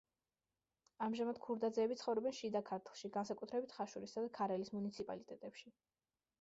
ამჟამად 1.07 1.39
ქურდაძეები 1.43 1.97
ცხოვრობენ 1.99 2.35
შიდა 2.39 2.63
ქართლში, 2.71 3.13
განსაკუთრებით 3.19 3.79
ხაშურისა 3.79 4.27
და 4.27 4.35
ქარელის 4.41 4.77
მუნიციპალიტეტებში. 4.81 5.75